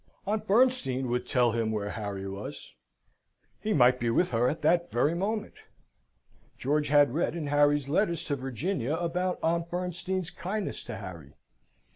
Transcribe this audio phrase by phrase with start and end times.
[0.25, 2.73] Aunt Bernstein would tell him where Harry was.
[3.59, 5.53] He might be with her at that very moment.
[6.57, 11.33] George had read in Harry's letters to Virginia about Aunt Bernstein's kindness to Harry.